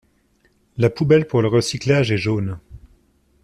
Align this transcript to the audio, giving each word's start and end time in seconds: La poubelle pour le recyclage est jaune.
La 0.77 0.89
poubelle 0.89 1.27
pour 1.27 1.43
le 1.43 1.47
recyclage 1.47 2.11
est 2.11 2.17
jaune. 2.17 2.57